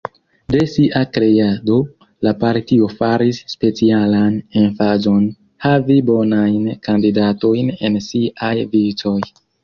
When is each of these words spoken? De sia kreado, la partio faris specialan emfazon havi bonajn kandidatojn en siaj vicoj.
De 0.53 0.59
sia 0.73 0.99
kreado, 1.15 1.75
la 2.27 2.31
partio 2.43 2.87
faris 3.01 3.39
specialan 3.53 4.39
emfazon 4.61 5.27
havi 5.65 5.97
bonajn 6.07 6.65
kandidatojn 6.89 7.69
en 7.89 7.99
siaj 8.07 8.51
vicoj. 8.73 9.15